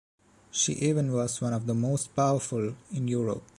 She 0.49 0.73
even 0.73 1.11
was 1.11 1.41
one 1.41 1.53
of 1.53 1.67
the 1.67 1.75
most 1.75 2.15
powerful 2.15 2.75
in 2.91 3.07
Europe. 3.07 3.43